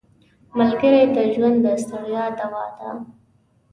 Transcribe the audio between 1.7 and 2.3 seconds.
ستړیا